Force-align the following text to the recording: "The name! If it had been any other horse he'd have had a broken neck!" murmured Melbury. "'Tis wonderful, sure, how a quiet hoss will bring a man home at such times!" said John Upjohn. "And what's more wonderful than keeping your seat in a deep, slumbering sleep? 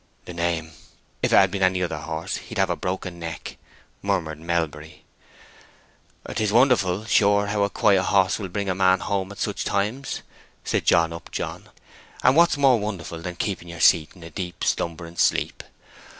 "The 0.25 0.33
name! 0.33 0.71
If 1.21 1.31
it 1.31 1.35
had 1.35 1.51
been 1.51 1.61
any 1.61 1.83
other 1.83 1.99
horse 1.99 2.37
he'd 2.37 2.57
have 2.57 2.69
had 2.69 2.73
a 2.73 2.77
broken 2.77 3.19
neck!" 3.19 3.57
murmured 4.01 4.39
Melbury. 4.39 5.03
"'Tis 6.27 6.51
wonderful, 6.51 7.05
sure, 7.05 7.45
how 7.45 7.61
a 7.61 7.69
quiet 7.69 8.05
hoss 8.05 8.39
will 8.39 8.47
bring 8.49 8.67
a 8.67 8.73
man 8.73 9.01
home 9.01 9.31
at 9.31 9.37
such 9.37 9.63
times!" 9.63 10.23
said 10.63 10.85
John 10.85 11.13
Upjohn. 11.13 11.69
"And 12.23 12.35
what's 12.35 12.57
more 12.57 12.79
wonderful 12.79 13.19
than 13.19 13.35
keeping 13.35 13.67
your 13.67 13.79
seat 13.79 14.15
in 14.15 14.23
a 14.23 14.31
deep, 14.31 14.63
slumbering 14.63 15.17
sleep? 15.17 15.61